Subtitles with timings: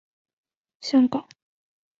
[0.03, 1.41] 邬励德也是香港会的会员。